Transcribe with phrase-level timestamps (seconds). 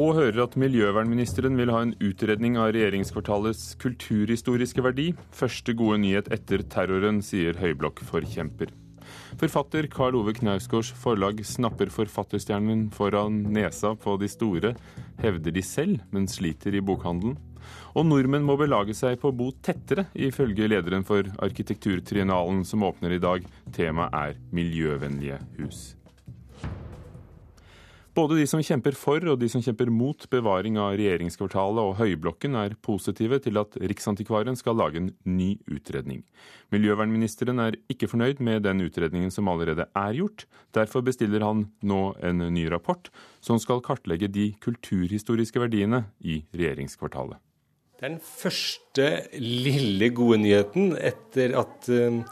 [0.00, 5.10] Og hører at miljøvernministeren vil ha en utredning av regjeringskvartalets kulturhistoriske verdi.
[5.36, 8.72] Første gode nyhet etter terroren, sier høyblokkforkjemper.
[9.40, 14.72] Forfatter Karl Ove Knausgårds forlag snapper forfatterstjernen foran nesa på de store,
[15.20, 17.36] hevder de selv, men sliter i bokhandelen.
[17.92, 23.18] Og nordmenn må belage seg på å bo tettere, ifølge lederen for Arkitekturtriennalen som åpner
[23.18, 23.44] i dag.
[23.76, 25.90] Temaet er miljøvennlige hus.
[28.10, 32.56] Både de som kjemper for og de som kjemper mot bevaring av regjeringskvartalet og Høyblokken,
[32.58, 36.24] er positive til at Riksantikvaren skal lage en ny utredning.
[36.74, 40.48] Miljøvernministeren er ikke fornøyd med den utredningen som allerede er gjort.
[40.74, 43.12] Derfor bestiller han nå en ny rapport
[43.46, 47.38] som skal kartlegge de kulturhistoriske verdiene i regjeringskvartalet.
[48.00, 52.22] Er den første lille gode nyheten etter at, eh,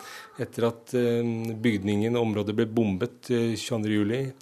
[0.43, 4.33] etter at eh, bygningen og området ble bombet 22.07.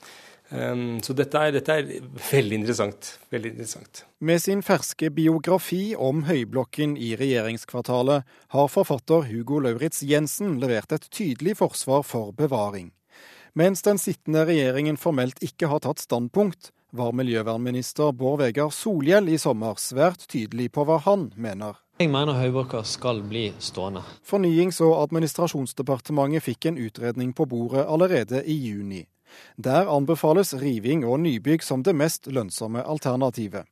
[0.51, 1.89] Eh, Um, så dette er, dette er,
[2.31, 3.19] veldig interessant.
[3.31, 4.05] Veldig interessant.
[4.21, 11.09] Med sin ferske biografi om Høyblokken i regjeringskvartalet har forfatter Hugo Lauritz Jensen levert et
[11.11, 12.93] tydelig forsvar for bevaring.
[13.57, 19.39] Mens den sittende regjeringen formelt ikke har tatt standpunkt, var miljøvernminister Bård Vegar Solhjell i
[19.41, 21.81] sommer svært tydelig på hva han mener.
[21.97, 24.03] Jeg mener Høyblokka skal bli stående.
[24.25, 29.07] Fornyings- og administrasjonsdepartementet fikk en utredning på bordet allerede i juni.
[29.57, 33.67] Der anbefales riving og nybygg som det mest lønnsomme alternativet.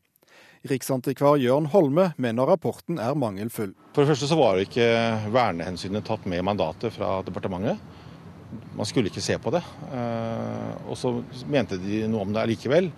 [0.64, 3.74] Riksantikvar Jørn Holme mener rapporten er mangelfull.
[3.92, 4.86] For det første så var ikke
[5.34, 7.82] vernehensynet tatt med i mandatet fra departementet.
[8.72, 9.60] Man skulle ikke se på det.
[9.92, 11.12] Eh, og så
[11.52, 12.88] mente de noe om det allikevel,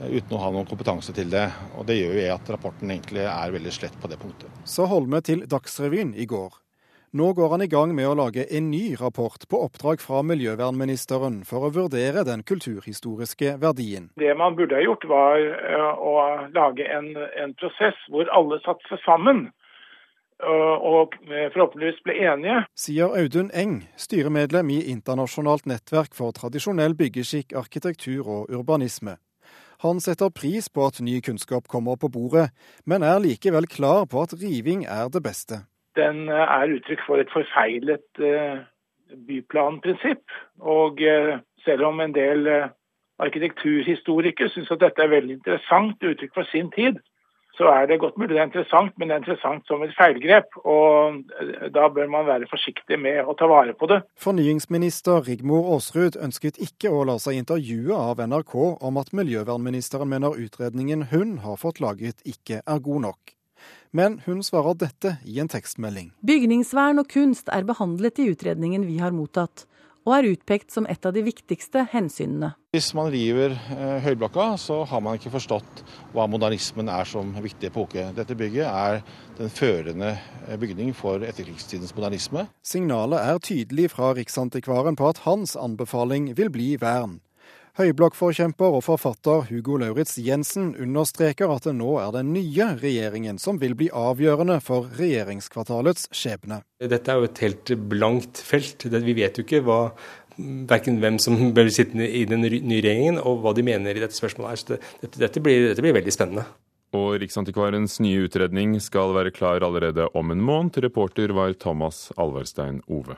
[0.00, 1.44] eh, uten å ha noen kompetanse til det.
[1.76, 4.48] Og Det gjør jo at rapporten egentlig er veldig slett på det punktet.
[4.64, 6.56] Sa Holme til Dagsrevyen i går.
[7.12, 11.40] Nå går han i gang med å lage en ny rapport på oppdrag fra miljøvernministeren
[11.42, 14.12] for å vurdere den kulturhistoriske verdien.
[14.22, 16.12] Det man burde ha gjort, var eh, å
[16.54, 19.40] lage en, en prosess hvor alle satte seg sammen
[20.38, 22.60] eh, og forhåpentligvis ble enige.
[22.78, 29.16] Sier Audun Eng, styremedlem i Internasjonalt nettverk for tradisjonell byggeskikk, arkitektur og urbanisme.
[29.82, 32.52] Han setter pris på at ny kunnskap kommer på bordet,
[32.86, 35.64] men er likevel klar på at riving er det beste
[36.00, 38.62] den eh, er uttrykk for et forfeilet eh,
[39.28, 40.24] byplanprinsipp.
[40.78, 42.48] Og eh, selv om en del
[43.20, 47.00] arkitekturhistorikere syns at dette er veldig interessant uttrykk for sin tid,
[47.58, 50.54] så er det godt mulig det er interessant, men det er interessant som et feilgrep.
[50.64, 51.18] Og
[51.74, 53.98] da bør man være forsiktig med å ta vare på det.
[54.22, 58.56] Fornyingsminister Rigmor Aasrud ønsket ikke å la seg intervjue av NRK
[58.88, 63.36] om at miljøvernministeren mener utredningen hun har fått laget ikke er god nok.
[63.90, 66.12] Men hun svarer dette i en tekstmelding.
[66.26, 69.66] Bygningsvern og kunst er behandlet i utredningen vi har mottatt,
[70.06, 72.54] og er utpekt som et av de viktigste hensynene.
[72.72, 75.82] Hvis man river eh, Høyblokka, så har man ikke forstått
[76.14, 78.06] hva modernismen er som viktig epoke.
[78.16, 79.00] Dette bygget er
[79.38, 80.14] den førende
[80.46, 82.46] eh, bygning for etterkrigstidens modernisme.
[82.62, 87.18] Signalet er tydelig fra Riksantikvaren på at hans anbefaling vil bli vern.
[87.80, 93.56] Høyblokkforkjemper og forfatter Hugo Lauritz Jensen understreker at det nå er den nye regjeringen som
[93.62, 96.60] vil bli avgjørende for regjeringskvartalets skjebne.
[96.76, 98.84] Dette er jo et helt blankt felt.
[98.84, 99.78] Vi vet jo ikke hva
[100.68, 104.18] verken hvem som bør sitte i den nye regjeringen, og hva de mener i dette
[104.18, 104.60] spørsmålet.
[104.60, 106.44] Så dette, dette, blir, dette blir veldig spennende.
[106.96, 110.82] Og Riksantikvarens nye utredning skal være klar allerede om en måned.
[110.84, 113.16] Reporter var Thomas Alverstein Ove.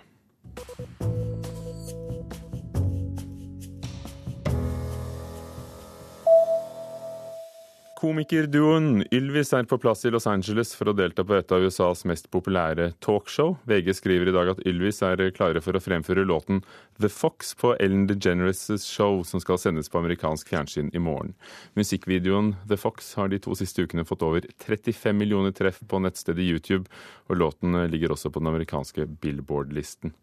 [8.03, 12.01] Komikerduoen Ylvis er på plass i Los Angeles for å delta på et av USAs
[12.11, 13.53] mest populære talkshow.
[13.71, 16.65] VG skriver i dag at Ylvis er klare for å fremføre låten
[16.99, 21.37] The Fox på Ellen DeGeneres' show, som skal sendes på amerikansk fjernsyn i morgen.
[21.79, 26.43] Musikkvideoen The Fox har de to siste ukene fått over 35 millioner treff på nettstedet
[26.43, 26.91] YouTube,
[27.31, 30.17] og låten ligger også på den amerikanske Billboard-listen.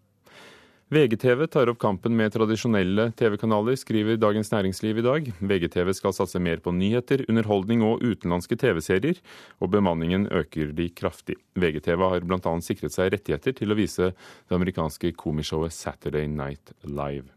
[0.89, 5.27] VGTV tar opp kampen med tradisjonelle TV-kanaler, skriver Dagens Næringsliv i dag.
[5.37, 9.19] VGTV skal satse mer på nyheter, underholdning og utenlandske TV-serier,
[9.61, 11.37] og bemanningen øker de kraftig.
[11.53, 12.55] VGTV har bl.a.
[12.65, 17.29] sikret seg rettigheter til å vise det amerikanske komishowet Saturday Night Live.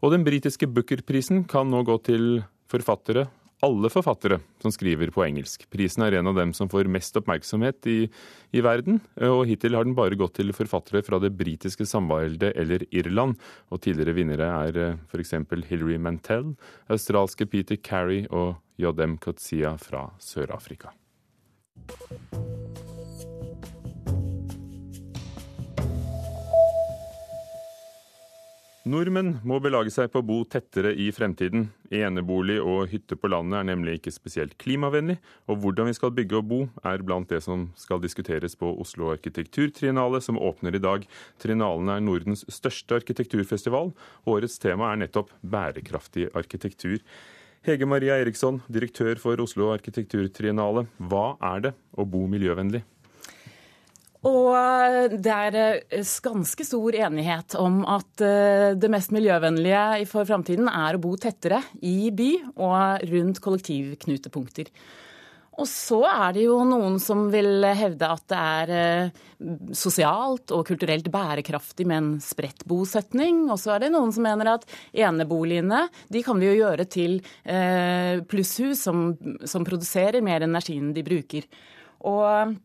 [0.00, 2.40] Og den britiske Booker-prisen kan nå gå til
[2.72, 3.28] forfattere
[3.62, 5.68] alle forfattere som skriver på engelsk.
[5.70, 7.98] Prisen er en av dem som får mest oppmerksomhet i,
[8.50, 12.82] i verden, og hittil har den bare gått til forfattere fra det britiske samveldet eller
[12.90, 13.38] Irland.
[13.70, 15.36] Og tidligere vinnere er eh, f.eks.
[15.70, 16.56] Hilary Mantel,
[16.90, 20.90] australske Peter Carey og Jodem Kotsia fra Sør-Afrika.
[28.82, 31.68] Nordmenn må belage seg på å bo tettere i fremtiden.
[31.94, 36.40] Enebolig og hytte på landet er nemlig ikke spesielt klimavennlig, og hvordan vi skal bygge
[36.40, 36.58] og bo
[36.90, 41.06] er blant det som skal diskuteres på Oslo arkitekturtriennale, som åpner i dag.
[41.38, 43.94] Triennalen er Nordens største arkitekturfestival.
[44.26, 46.98] Årets tema er nettopp bærekraftig arkitektur.
[47.62, 50.88] Hege Maria Eriksson, direktør for Oslo arkitekturtriennale.
[50.98, 52.82] Hva er det å bo miljøvennlig?
[54.28, 60.28] Og eh, det er eh, ganske stor enighet om at eh, det mest miljøvennlige for
[60.28, 64.70] framtiden er å bo tettere i by og rundt kollektivknutepunkter.
[65.58, 69.10] Og så er det jo noen som vil hevde at det er
[69.76, 73.42] sosialt og kulturelt bærekraftig med en spredt bosetning.
[73.52, 74.64] Og så er det noen som mener at
[74.96, 77.20] eneboligene de kan vi jo gjøre til
[78.32, 79.10] plusshus som,
[79.44, 81.44] som produserer mer energi enn de bruker.
[82.08, 82.56] Og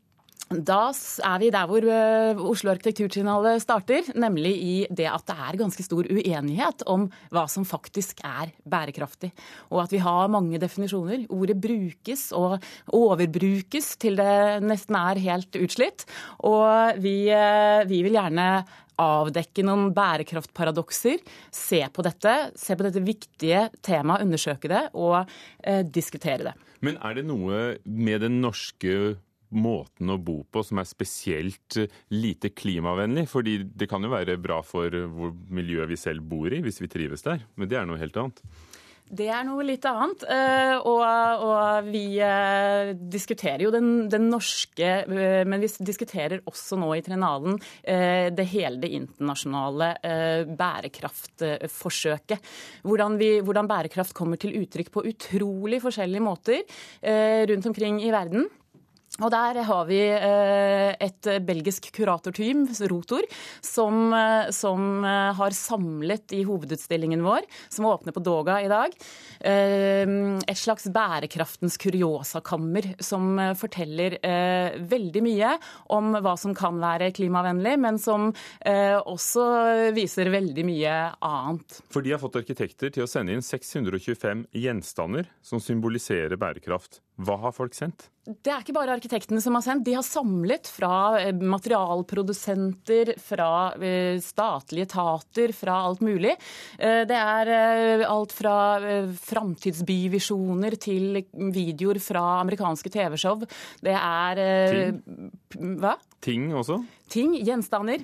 [0.47, 0.93] da
[1.27, 5.83] er vi der hvor eh, Oslo arkitekturtriennale starter, nemlig i det at det er ganske
[5.83, 9.33] stor uenighet om hva som faktisk er bærekraftig.
[9.73, 11.25] Og at vi har mange definisjoner.
[11.35, 12.57] Ordet brukes og
[12.95, 16.07] overbrukes til det nesten er helt utslitt.
[16.47, 18.47] Og vi, eh, vi vil gjerne
[18.97, 21.19] avdekke noen bærekraftparadokser,
[21.53, 25.19] se på dette, se på dette viktige temaet, undersøke det og
[25.59, 26.57] eh, diskutere det.
[26.85, 29.17] Men er det noe med den norske
[29.55, 33.27] måten å bo på som er spesielt eh, lite klimavennlig?
[33.31, 36.91] Fordi det kan jo være bra for hvor miljøet vi selv bor i, hvis vi
[36.91, 37.45] trives der.
[37.55, 38.43] Men det er noe helt annet.
[39.07, 40.25] Det er noe litt annet.
[40.27, 40.99] Eh, og,
[41.47, 47.55] og vi eh, diskuterer jo den, den, norske Men vi diskuterer også nå i Trinalen
[47.87, 49.93] det hele det internasjonale
[50.59, 52.51] bærekraftforsøket.
[52.83, 56.79] Hvordan, vi, hvordan bærekraft kommer til uttrykk på utrolig forskjellige måter
[57.47, 58.49] rundt omkring i verden.
[59.17, 63.25] Og der har vi eh, et belgisk kuratorteam, Rotor,
[63.65, 68.93] som, eh, som, eh, har samlet i hovedutstillingen vår, som åpner på Doga i dag,
[69.37, 74.17] et slags bærekraftens kuriosakammer, som forteller
[74.89, 75.51] veldig mye
[75.93, 78.31] om hva som kan være klimavennlig, men som
[78.65, 79.45] også
[79.95, 81.79] viser veldig mye annet.
[81.93, 87.03] For de har fått arkitekter til å sende inn 625 gjenstander som symboliserer bærekraft.
[87.21, 88.09] Hva har folk sendt?
[88.27, 89.85] Det er ikke bare arkitektene som har sendt.
[89.87, 96.33] De har samlet fra eh, materialprodusenter, fra eh, statlige etater, fra alt mulig.
[96.75, 98.57] Eh, det er alt fra
[99.29, 101.21] framtidsbyvisjoner til
[101.55, 103.47] videoer fra amerikanske TV-show.
[103.83, 104.43] Det er
[105.47, 105.77] Ting?
[105.79, 105.93] Hva?
[106.23, 106.81] Ting også?
[107.11, 108.03] Ting, gjenstander.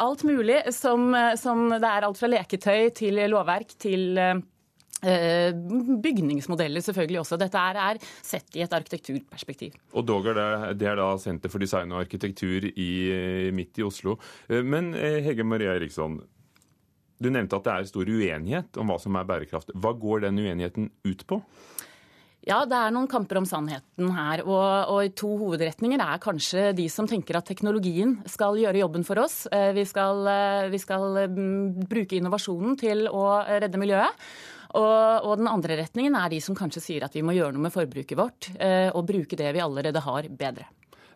[0.00, 4.18] Alt mulig som, som Det er alt fra leketøy til lovverk til
[5.02, 7.38] bygningsmodeller selvfølgelig også.
[7.40, 9.74] Dette er, sett i et arkitekturperspektiv.
[9.98, 10.38] Og Doger,
[10.78, 12.90] det er da Senter for design og arkitektur i,
[13.54, 14.18] midt i Oslo.
[14.48, 16.20] Eh, men eh, Hege Maria Eriksson,
[17.22, 19.74] du nevnte at det er stor uenighet om hva som er bærekraft.
[19.74, 21.42] Hva går den uenigheten ut på?
[22.42, 24.40] Ja, det er noen kamper om sannheten her.
[24.42, 29.22] Og, og, to hovedretninger er kanskje de som tenker at teknologien skal gjøre jobben for
[29.22, 29.44] oss.
[29.46, 30.26] Vi skal,
[30.72, 34.26] vi skal mm, bruke innovasjonen til å redde miljøet.
[34.72, 37.66] Og, og, den andre retningen er de som kanskje sier at vi må gjøre noe
[37.66, 40.68] med forbruket vårt, eh, og bruke det vi allerede har, bedre.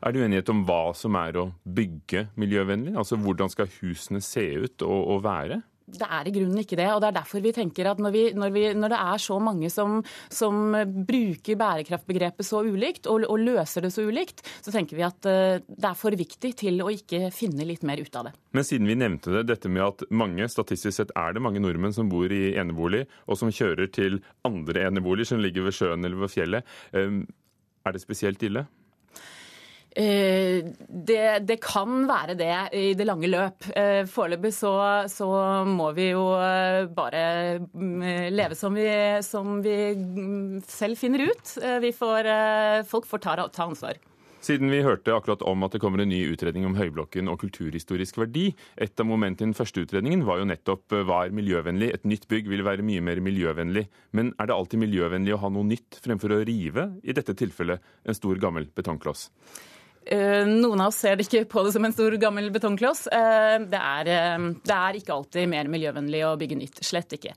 [0.05, 2.93] Er det uenighet om hva som er å bygge miljøvennlig?
[3.01, 5.63] Altså hvordan skal husene se ut og, og være?
[5.87, 6.89] Det er i grunnen ikke det.
[6.91, 9.39] og Det er derfor vi tenker at når, vi, når, vi, når det er så
[9.39, 10.01] mange som,
[10.33, 10.75] som,
[11.07, 15.63] bruker bærekraftbegrepet så ulikt og, og, løser det så ulikt, så tenker vi at uh,
[15.63, 18.35] det er for viktig til å ikke finne litt mer ut av det.
[18.57, 21.95] Men siden vi nevnte det, dette med at mange, statistisk sett er det mange nordmenn
[21.95, 26.25] som bor i enebolig, og som kjører til andre eneboliger som ligger ved sjøen eller
[26.25, 26.77] ved fjellet.
[26.97, 27.23] Um,
[27.87, 28.67] er det spesielt ille?
[29.97, 30.61] Eh,
[31.09, 33.65] det, det, kan være det i det lange løp.
[33.73, 34.73] Eh, foreløpig så,
[35.09, 35.29] så,
[35.65, 37.23] må vi jo eh, bare
[37.65, 38.03] mm,
[38.35, 38.85] leve som vi,
[39.25, 41.55] som vi mm, selv finner ut.
[41.97, 42.29] Får,
[42.91, 43.97] folk får ta, ta ansvar.
[44.45, 48.19] Siden vi hørte akkurat om at det kommer en ny utredning om Høyblokken og kulturhistorisk
[48.21, 51.89] verdi, et av momentene i den første utredningen var jo nettopp hva er miljøvennlig.
[51.97, 53.87] Et nytt bygg vil være mye mer miljøvennlig.
[54.15, 57.97] Men er det alltid miljøvennlig å ha noe nytt fremfor å rive, i dette tilfellet
[58.05, 59.31] en stor, gammel betongkloss?
[60.07, 63.07] Eh, noen av oss ser det ikke på det som en stor, gammel betongkloss.
[63.11, 66.79] Eh, det er, eh, det er, ikke alltid mer miljøvennlig å bygge nytt.
[66.87, 67.35] Slett ikke.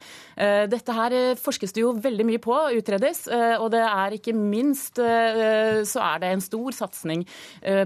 [0.70, 3.26] Dette her forskes det jo veldig mye på, utredes.
[3.60, 7.26] Og det er ikke minst så er det en stor satsing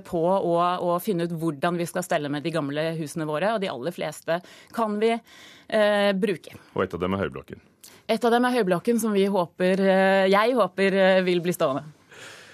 [0.06, 3.56] på å, å finne ut hvordan vi skal stelle med de gamle husene våre.
[3.56, 4.40] Og de aller fleste
[4.76, 5.16] kan vi
[6.20, 6.56] bruke.
[6.76, 7.66] Og et av dem er Høyblokken?
[8.08, 9.86] Et av dem er Høyblokken, som vi håper,
[10.30, 12.03] jeg håper vil bli stående.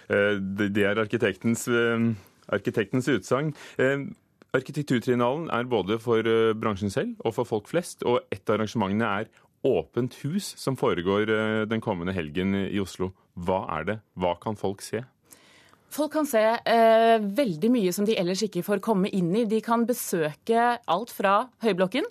[0.09, 0.39] Eh,
[0.69, 2.15] det er arkitektens, eh,
[2.49, 3.53] arkitektens utsagn.
[3.77, 4.07] Eh,
[4.51, 6.23] Arkitekturtrinalen er både for
[6.57, 9.27] bransjen selv og for folk flest, og et av arrangementene er
[9.61, 13.11] Åpent hus, som foregår den kommende helgen i Oslo.
[13.37, 13.99] Hva er det?
[14.17, 15.03] Hva kan folk se?
[15.89, 19.45] Folk kan se eh, veldig mye som de ellers ikke får komme inn i.
[19.49, 22.05] De kan besøke alt fra Høyblokken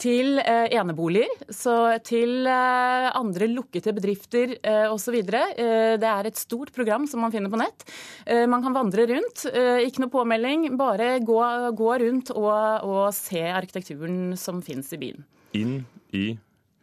[0.00, 5.18] til eh, eneboliger, så til eh, andre lukkede bedrifter eh, osv.
[5.20, 7.84] Eh, det er et stort program som man finner på nett.
[8.24, 9.44] Eh, man kan vandre rundt.
[9.52, 11.38] Eh, ikke noe påmelding, bare gå,
[11.76, 12.52] gå rundt og,
[12.88, 15.26] og, se arkitekturen som finnes i byen.
[15.58, 15.82] Inn
[16.16, 16.30] i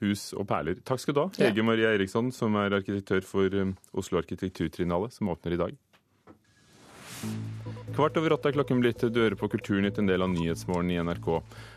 [0.03, 0.77] hus og perler.
[0.85, 5.33] Takk skal du ha, Hege Maria Eriksson, som er arkitektør for eh, Oslo Arkitekturtrinale, som
[5.33, 5.81] åpner i dag.
[7.95, 8.99] Kvart over åtte er klokken blitt.
[9.07, 11.29] Du hører på Kulturnytt, en del av Nyhetsmorgen i NRK.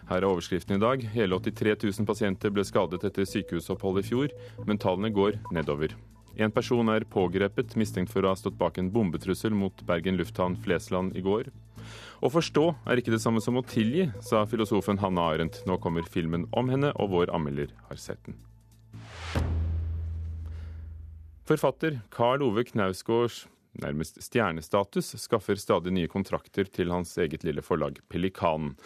[0.09, 1.05] Her er overskriften i dag.
[1.15, 4.33] Hele 83 000 pasienter ble skadet etter sykehusopphold i fjor,
[4.67, 5.95] men tallene går nedover.
[6.39, 10.57] En person er pågrepet, mistenkt for å ha stått bak en bombetrussel mot Bergen lufthavn
[10.65, 11.53] Flesland i går.
[12.19, 15.61] Å forstå er ikke det samme som å tilgi, sa filosofen Hanne Arendt.
[15.71, 18.39] Nå kommer filmen om henne, og vår anmelder har sett den.
[21.47, 23.47] Forfatter Karl Ove Knausgårds
[23.83, 28.77] nærmest stjernestatus skaffer stadig nye kontrakter til hans eget lille forlag Pelikanen.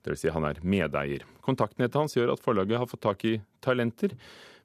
[0.00, 0.22] Dvs.
[0.22, 1.26] Si han er medeier.
[1.44, 4.14] Kontaktnettet hans gjør at forlaget har fått tak i talenter,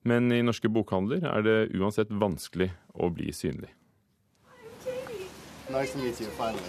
[0.07, 3.73] men i norske bokhandler er det uansett vanskelig å bli synlig.
[5.69, 6.61] Nice to meet you, finally.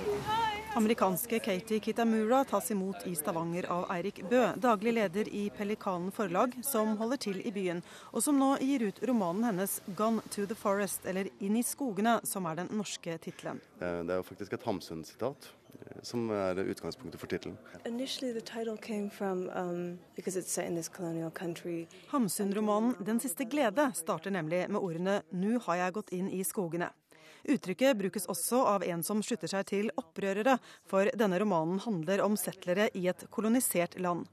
[0.76, 6.52] Amerikanske Katie Kitamura tas imot i Stavanger av Eirik Bø, daglig leder i Pelikanen forlag,
[6.64, 10.54] som holder til i byen, og som nå gir ut romanen hennes 'Gone to the
[10.54, 13.60] Forest', eller 'Inn i skogene', som er den norske tittelen.
[13.80, 15.48] Eh, det er jo faktisk et Hamsun-sitat
[15.80, 17.56] eh, som er utgangspunktet for tittelen.
[19.56, 19.98] Um,
[22.12, 26.90] Hamsun-romanen 'Den siste glede' starter nemlig med ordene 'Nå har jeg gått inn i skogene'.
[27.46, 30.56] Uttrykket brukes også av en som slutter seg til opprørere,
[30.88, 34.24] for denne romanen handler om settlere i et kolonisert land.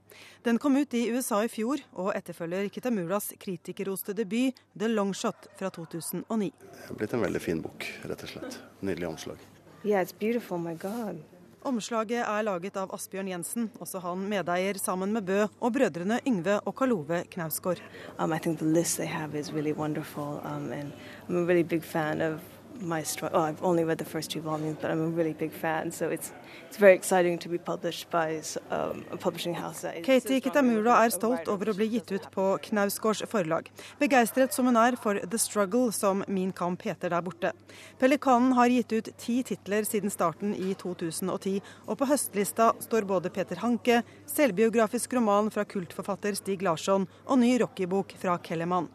[0.42, 5.46] Den kom ut i USA i fjor, og etterfølger Kitamuras kritikerroste debut 'The Long Shot'
[5.54, 6.50] fra 2009.
[6.58, 8.58] Det er blitt en veldig fin bok, rett og slett.
[8.80, 9.38] Nydelig omslag.
[9.84, 11.22] Yeah, it's beautiful, my God.
[11.64, 16.58] Omslaget er laget av Asbjørn Jensen, også han medeier sammen med Bø og brødrene Yngve
[16.66, 17.80] og Karlove Knausgård.
[18.18, 20.92] Um, I think the list they have is really wonderful, um, and
[21.28, 22.40] I'm really fan of
[22.80, 23.40] my struggle.
[23.40, 26.08] Oh, I've only read the first two volumes, but I'm a really big fan, so
[26.08, 26.32] it's
[26.68, 28.40] it's very exciting to be published by
[28.70, 29.84] um, a publishing house.
[30.02, 33.70] Katie Kitamura er stolt over å bli gitt ut på Knausgårds forlag.
[34.00, 37.52] Begeistret som hun er for The Struggle, som Min Kamp heter der borte.
[38.00, 43.30] Pelikanen har gitt ut ti titler siden starten i 2010, og på høstlista står både
[43.30, 48.90] Peter Hanke, selvbiografisk roman fra kultforfatter Stig Larsson og ny rockybok fra Kellermann.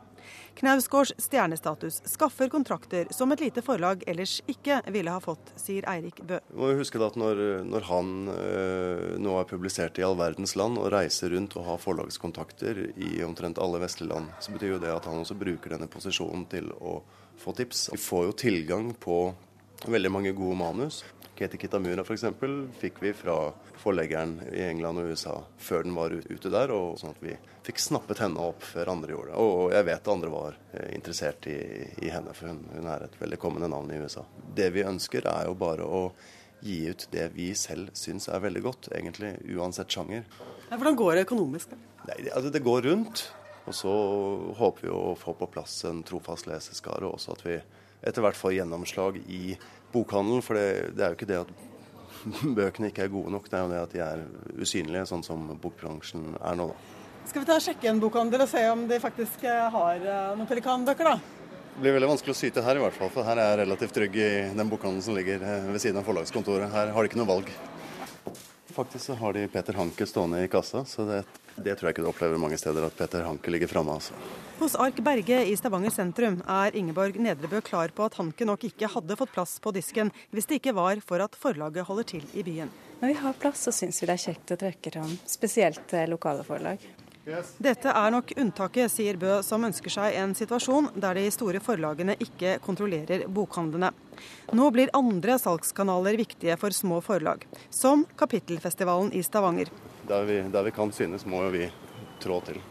[0.59, 6.19] Knausgårds stjernestatus skaffer kontrakter som et lite forlag ellers ikke ville ha fått, sier Eirik
[6.27, 6.39] Bø.
[6.49, 10.79] Vi må huske at når, når han øh, nå er publisert i all verdens land
[10.81, 14.91] og reiser rundt og har forlagskontakter i omtrent alle vestlige land, så betyr jo det
[14.95, 16.99] at han også bruker denne posisjonen til å
[17.39, 17.87] få tips.
[17.93, 19.21] Vi får jo tilgang på
[19.87, 21.03] veldig mange gode manus.
[21.39, 22.25] Keti Kitamura f.eks.
[22.81, 27.13] fikk vi fra forleggeren i England og USA før den var ute der, og sånn
[27.15, 29.45] at vi fikk snappet henne opp før andre gjorde det.
[29.45, 31.55] Og jeg vet andre var eh, interessert i,
[32.03, 34.25] i henne, for hun, hun, er et veldig kommende navn i USA.
[34.59, 36.03] Det vi ønsker er jo bare å
[36.59, 40.27] gi ut det vi selv syns er veldig godt, egentlig uansett sjanger.
[40.73, 41.79] Hvordan går det økonomisk?
[42.03, 43.29] Nei, det, altså, det går rundt.
[43.69, 43.95] Og så
[44.59, 47.61] håper vi å få på plass en trofast leseskare, og også at vi
[47.99, 49.53] etter hvert får gjennomslag i
[49.93, 50.45] bokhandelen.
[50.45, 51.51] For det, det, er jo ikke det at
[52.59, 54.23] bøkene ikke er gode nok, det er jo det at de er
[54.59, 56.71] usynlige, sånn som bokbransjen er nå.
[56.71, 56.95] da.
[57.29, 60.31] Skal vi ta og sjekke en bokhandel og se om de faktisk eh, har eh,
[60.37, 61.35] noen pelikanbøker, da?
[61.75, 63.93] Det blir veldig vanskelig å syte her, i hvert fall, for her er jeg relativt
[63.95, 66.71] trygg i den bokhandelen som ligger eh, ved siden av forlagskontoret.
[66.73, 67.51] Her har de ikke noe valg.
[68.79, 71.23] Faktisk så har de Peter Hanke stående i kassa, så det,
[71.55, 73.97] det tror jeg ikke du opplever mange steder, at Peter Hanke ligger framme.
[73.99, 74.15] Altså.
[74.61, 78.87] Hos Ark Berge i Stavanger sentrum er Ingeborg Nedrebø klar på at Hanke nok ikke
[78.93, 82.45] hadde fått plass på disken hvis det ikke var for at forlaget holder til i
[82.47, 82.71] byen.
[83.01, 86.47] Når vi har plass, så syns vi det er kjekt å trekke fram spesielt lokale
[86.47, 86.87] forlag.
[87.59, 92.15] Dette er nok unntaket, sier Bø, som ønsker seg en situasjon der de store forlagene
[92.21, 93.91] ikke kontrollerer bokhandlene.
[94.55, 99.71] Nå blir andre salgskanaler viktige for små forlag, som Kapittelfestivalen i Stavanger.
[100.09, 101.69] Der vi, der vi kan synes, må jo vi
[102.23, 102.61] trå til.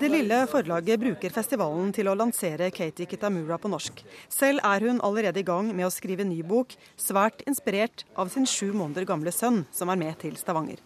[0.00, 4.02] Det lille forlaget bruker festivalen til å lansere Katie Kitamura på norsk.
[4.32, 8.46] Selv er hun allerede i gang med å skrive ny bok, svært inspirert av sin
[8.46, 10.82] sju måneder gamle sønn, som er med til Stavanger.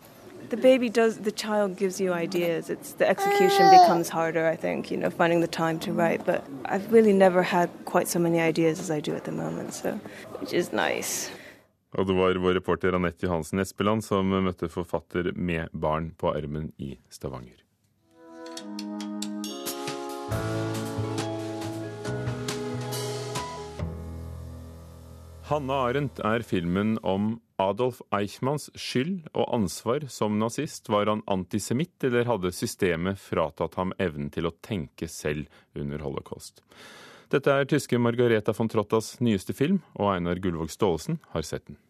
[0.51, 2.71] The baby does, the child gives you ideas.
[2.71, 6.25] It's the execution becomes harder, I think, you know, finding the time to write.
[6.25, 9.75] But I've really never had quite so many ideas as I do at the moment,
[9.75, 10.01] so
[10.41, 11.31] which is nice.
[11.99, 16.71] Og det var vår reporter Anette Johansen Espeland som møtte forfatter med barn på armen
[16.79, 17.59] i Stavanger.
[25.51, 30.87] Hanne Arendt er filmen om Adolf Eichmanns skyld og ansvar som nazist.
[30.87, 36.63] Var han antisemitt, eller hadde systemet fratatt ham evnen til å tenke selv under holocaust?
[37.35, 41.83] Dette er tyske Margareta von Trottas nyeste film, og Einar Gullvåg Staalesen har sett den.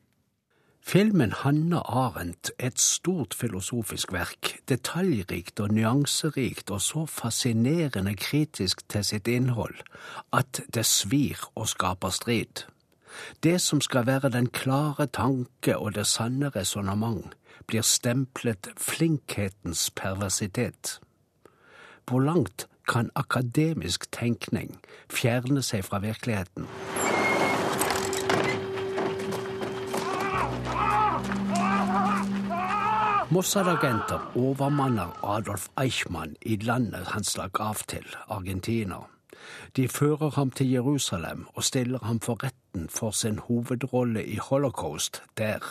[0.83, 8.83] Filmen Hanne Arendt er et stort filosofisk verk, detaljrikt og nyanserikt og så fascinerende kritisk
[8.89, 9.77] til sitt innhold
[10.33, 12.65] at det svir og skaper strid.
[13.43, 20.99] Det som skal være den klare tanke og det sanne resonnement, blir stemplet flinkhetens perversitet.
[22.07, 26.67] Hvor langt kan akademisk tenkning fjerne seg fra virkeligheten?
[33.33, 38.97] Mossad-agenter overmanner Adolf Eichmann i landet han stakk av til, Argentina.
[39.77, 45.23] De fører ham til Jerusalem og stiller ham for retten for sin hovedrolle i holocaust
[45.39, 45.63] der.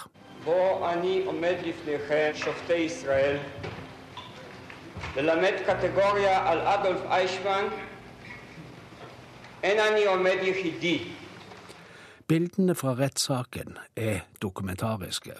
[12.27, 15.31] Bildene fra rettssaken er dokumentariske.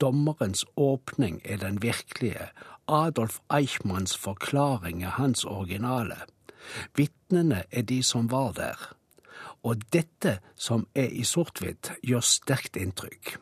[0.00, 2.48] Dommerens åpning er den virkelige.
[2.88, 6.16] Adolf Eichmanns forklaring er hans originale.
[6.96, 8.94] Vitnene er de som var der.
[9.62, 13.36] Og dette som er i sort-hvitt, gjør sterkt inntrykk.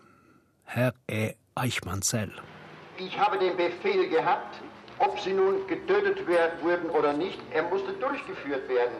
[0.64, 2.32] Her er Eichmann selv.
[2.98, 4.62] Ich habe den Befehl gehabt,
[4.98, 6.26] ob sie nun getötet
[6.62, 8.98] wurden oder nicht, er musste durchgeführt werden.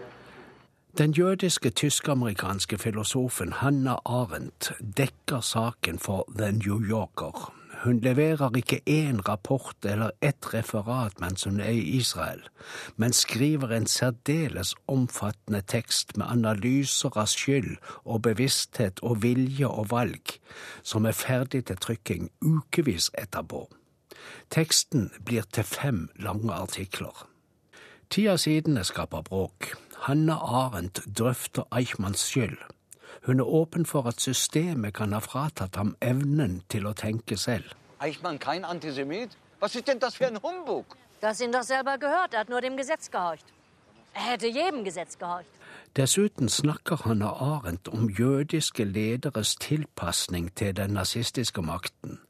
[0.97, 7.55] Den jødiske tysk-amerikanske filosofen Hanna Arendt dekker saken for The New Yorker.
[7.85, 12.41] Hun leverer ikke én rapport eller ett referat mens hun er i Israel,
[12.97, 19.91] men skriver en særdeles omfattende tekst med analyser av skyld og bevissthet og vilje og
[19.91, 20.39] valg,
[20.83, 23.69] som er ferdig til trykking ukevis etterpå.
[24.51, 27.29] Teksten blir til fem lange artikler.
[28.11, 29.75] Ti av sidene skaper bråk.
[30.01, 32.59] Hanna Arendt drøfter Eichmanns skyld.
[33.27, 37.75] Hun er åpen for at systemet kan ha fratatt ham evnen til å tenke selv.
[37.99, 39.37] Eichmann kein Antisemit?
[39.61, 40.97] Was ist denn das für ein Humbug?
[41.21, 43.45] Das ihn doch selber gehört, er hat nur dem Gesetz gehorcht.
[44.15, 45.49] Er hätte jedem Gesetz gehorcht.
[45.97, 52.21] Dessuten snakker Hanna Arendt om jødiske lederes tilpasning til den nazistiske makten,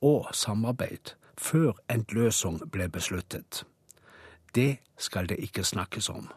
[0.00, 3.64] og samarbeid, før en løsning ble besluttet.
[4.54, 6.30] Det skal det ikke snakkes om.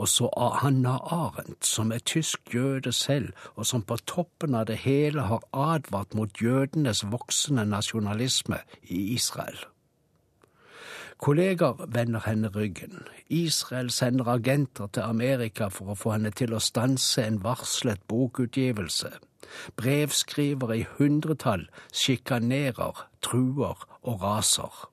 [0.00, 0.28] Og så
[0.62, 5.44] Hanna Arendt, som er tysk jøde selv, og som på toppen av det hele har
[5.52, 9.58] advart mot jødenes voksende nasjonalisme i Israel.
[11.20, 13.02] Kolleger vender henne ryggen.
[13.28, 19.12] Israel sender agenter til Amerika for å få henne til å stanse en varslet bokutgivelse.
[19.76, 24.88] Brevskrivere i hundretall sjikanerer, truer og raser.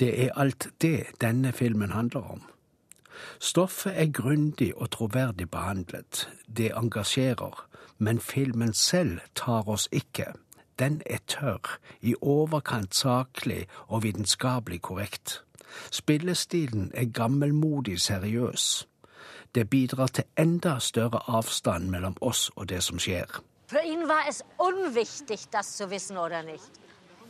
[0.00, 2.53] Det er alt det denne filmen handler om.
[3.40, 6.28] Stoffet er grundig og troverdig behandlet.
[6.56, 7.68] Det engasjerer.
[7.98, 10.32] Men filmen selv tar oss ikke.
[10.78, 15.44] Den er tørr, i overkant saklig og vitenskapelig korrekt.
[15.90, 18.88] Spillestilen er gammelmodig seriøs.
[19.54, 23.40] Det bidrar til enda større avstand mellom oss og det som skjer.
[23.66, 26.72] For ihn var es unwichtig, das zu wissen oder nicht.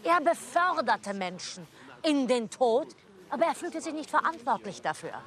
[0.05, 1.67] Er beförderte Menschen
[2.03, 2.87] in den Tod,
[3.31, 5.23] aber er fühlte sich nicht verantwortlich dafür.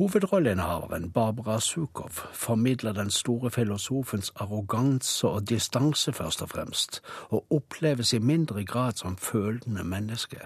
[0.00, 8.12] Hovedrolleinnehaveren Barbara Sukhov formidler den store filosofens arroganse og distanse, først og fremst, og oppleves
[8.12, 10.40] i mindre grad som følende menneske.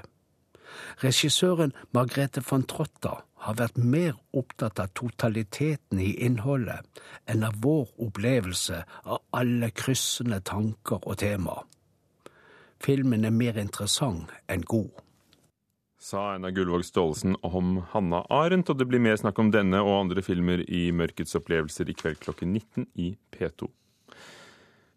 [1.04, 3.14] Regissøren Margrethe von Trotta
[3.46, 6.82] har vært mer opptatt av totaliteten i innholdet
[7.30, 11.60] enn av vår opplevelse av alle kryssende tanker og tema.
[12.82, 15.03] Filmen er mer interessant enn god
[16.04, 20.02] sa Einar Gullvåg Staalesen om Hanna Arendt, og det blir mer snakk om denne og
[20.02, 23.70] andre filmer i Mørkets opplevelser i kveld klokken 19 i P2.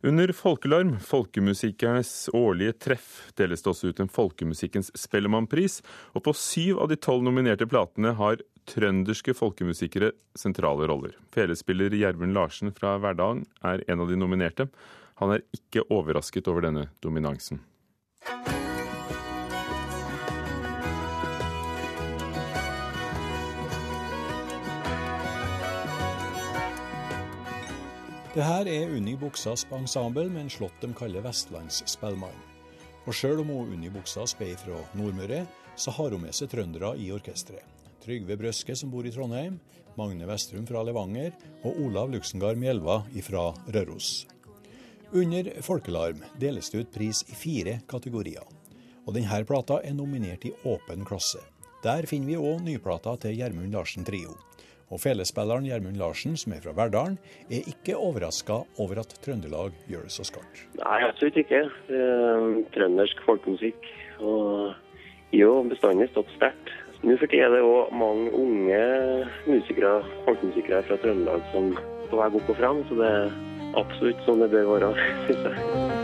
[0.07, 3.07] Under Folkelarm, folkemusikernes årlige treff,
[3.39, 5.79] deles det også ut en Folkemusikkens Spellemannpris,
[6.11, 11.15] og på syv av de tolv nominerte platene har trønderske folkemusikere sentrale roller.
[11.31, 14.67] Felespiller Gjermund Larsen fra Verdalen er en av de nominerte.
[15.23, 17.63] Han er ikke overrasket over denne dominansen.
[28.37, 32.35] Det her er Unni Buksas ensemble med en slått de kaller Vestlands Spellmann.
[33.09, 35.39] Og sjøl om hun Unni Buksas er fra Nordmøre,
[35.73, 37.65] så har hun med seg trøndere i orkesteret.
[38.03, 39.57] Trygve Brøske, som bor i Trondheim,
[39.97, 41.33] Magne Vestrum fra Levanger
[41.65, 44.27] og Olav Luxengard Mjelva fra Røros.
[45.17, 48.45] Under Folkelarm deles det ut pris i fire kategorier.
[49.07, 51.41] Og denne plata er nominert i åpen klasse.
[51.81, 54.37] Der finner vi òg nyplata til Gjermund Larsen Trio.
[54.87, 57.17] Og felespilleren Gjermund Larsen, som er fra Verdalen,
[57.51, 60.63] er ikke overraska over at Trøndelag gjør det så skarpt.
[60.79, 61.65] Nei, absolutt ikke.
[62.75, 63.89] Trøndersk folkemusikk
[64.23, 64.77] og
[65.35, 66.71] jo bestandig stått sterkt.
[67.03, 68.81] Nå for tida er det òg mange unge
[69.45, 71.69] musikere, folkemusikere fra Trøndelag som
[72.07, 73.37] på vei opp og fram, så det er
[73.77, 74.93] absolutt sånn det bør være,
[75.27, 75.96] syns jeg.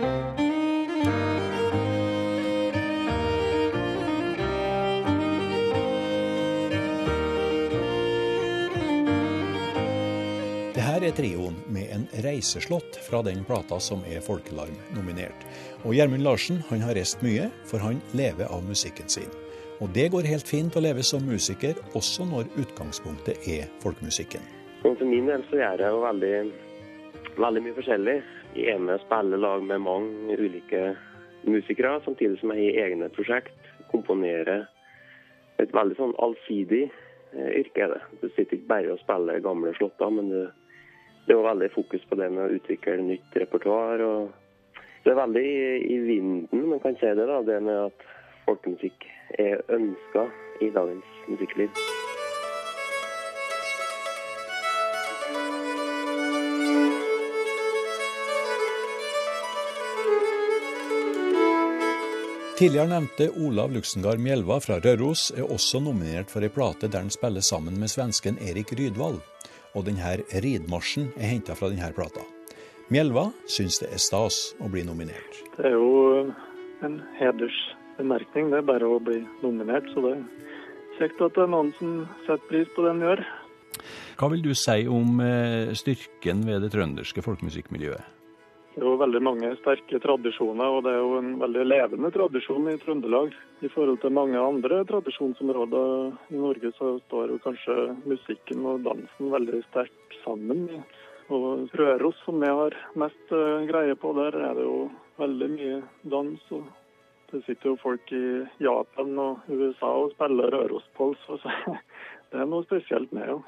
[11.17, 15.45] Trioen med en reiseslått fra den plata som er Folkelarm-nominert.
[15.85, 19.29] Og Gjermund Larsen han har reist mye, for han lever av musikken sin.
[19.81, 24.41] Og det går helt fint å leve som musiker, også når utgangspunktet er folkemusikken.
[24.83, 26.33] For min del så gjør jeg jo veldig,
[27.45, 28.17] veldig mye forskjellig.
[28.57, 30.83] Jeg er med og spiller lag med mange ulike
[31.49, 33.55] musikere, samtidig som jeg har egne prosjekt.
[33.91, 34.65] Komponerer.
[35.61, 38.01] Et veldig sånn allsidig eh, yrke er det.
[38.21, 40.41] Du sitter ikke bare og spiller gamle slåtter, men du
[41.25, 44.03] det var veldig fokus på det med å utvikle nytt repertoar.
[45.03, 45.45] Det er veldig
[45.87, 48.07] i, vinden, man kan si det, da, det med at
[48.47, 49.07] folkemusikk
[49.39, 50.27] er ønska
[50.63, 51.83] i dagens musikkliv.
[62.53, 67.11] Tidligere nevnte Olav Luxengard Mjelva fra Røros er også nominert for ei plate der han
[67.11, 69.19] spiller sammen med svensken Erik Rydvald
[69.73, 72.23] og denne ridmarsjen er henta fra denne plata.
[72.93, 75.39] Mjelva syns det er stas å bli nominert.
[75.55, 76.33] Det er jo
[76.85, 79.87] en hedersbemerkning, det er bare å bli nominert.
[79.93, 80.25] Så det er
[80.99, 83.23] kjekt at det er noen som setter pris på det en gjør.
[84.19, 88.22] Hva vil du si om eh, styrken ved det trønderske folkemusikkmiljøet?
[88.73, 92.71] Det er jo veldig mange sterke tradisjoner, og det er jo en veldig levende tradisjon
[92.71, 93.35] i Trøndelag.
[93.61, 97.75] I forhold til mange andre tradisjonsområder i Norge, så står jo kanskje
[98.09, 100.65] musikken og dansen veldig sterkt sammen.
[101.29, 104.89] Og Røros, som vi har mest uh, greie på, der er det jo
[105.21, 106.51] veldig mye dans.
[106.57, 106.65] og
[107.29, 108.25] Det sitter jo folk i
[108.57, 111.77] Japan og USA og spiller Rørospols, så
[112.33, 113.43] det er noe spesielt med det.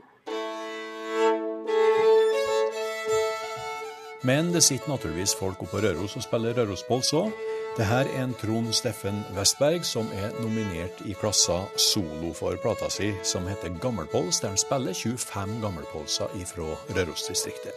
[4.25, 7.33] Men det sitter naturligvis folk oppe på Røros og spiller Rørospols òg.
[7.77, 12.89] Det her er en Trond Steffen Westberg som er nominert i klassa solo for plata
[12.89, 17.75] si som heter Gammelpols, der han spiller 25 gammelpolser ifra Rørosdistriktet.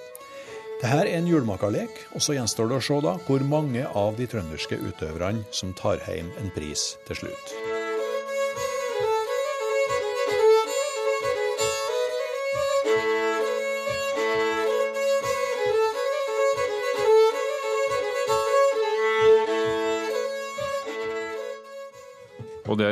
[0.79, 4.17] Det her er en julemakerlek, og så gjenstår det å se da hvor mange av
[4.17, 7.78] de trønderske utøverne som tar hjem en pris til slutt.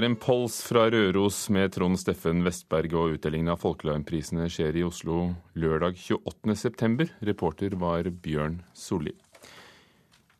[0.07, 5.97] Er fra Røros med Trond Steffen Vestberg, og utdelingen av Folkelarmprisene skjer i Oslo lørdag
[5.99, 7.09] 28.9.
[7.27, 9.14] Reporter var Bjørn Solli.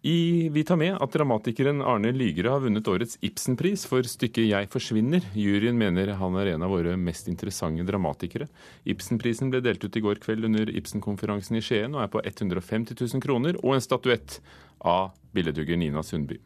[0.07, 5.25] Vi tar med at dramatikeren Arne Lygre har vunnet årets Ibsenpris for stykket 'Jeg forsvinner'.
[5.35, 8.47] Juryen mener han er en av våre mest interessante dramatikere.
[8.87, 12.95] Ibsenprisen ble delt ut i går kveld under Ibsen-konferansen i Skien og er på 150
[12.95, 14.41] 000 kroner og en statuett
[14.81, 16.39] av billedhugger Nina Sundby.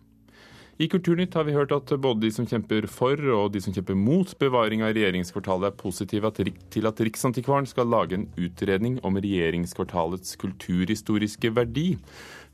[0.81, 3.99] I Kulturnytt har vi hørt at både de som kjemper for og de som kjemper
[4.01, 6.31] mot bevaring av regjeringskvartalet, er positive
[6.73, 11.99] til at Riksantikvaren skal lage en utredning om regjeringskvartalets kulturhistoriske verdi.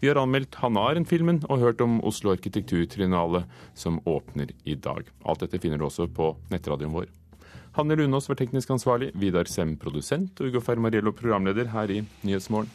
[0.03, 3.45] Vi har anmeldt Hanna Arendt-filmen og hørt om Oslo arkitekturtrinale
[3.79, 5.07] som åpner i dag.
[5.23, 7.07] Alt dette finner du også på nettradioen vår.
[7.79, 12.75] Hanne Lunås var teknisk ansvarlig, Vidar Sem produsent og Ugo Fermariello programleder her i Nyhetsmorgen.